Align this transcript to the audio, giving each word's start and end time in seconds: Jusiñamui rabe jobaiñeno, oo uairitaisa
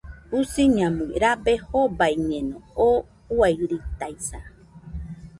Jusiñamui 0.29 1.15
rabe 1.23 1.53
jobaiñeno, 1.67 2.57
oo 2.87 2.99
uairitaisa 3.37 4.39